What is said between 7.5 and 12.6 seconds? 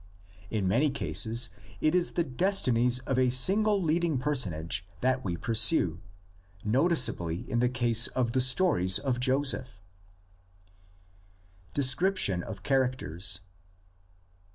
the case of the stories of Joseph. DESCRIPTION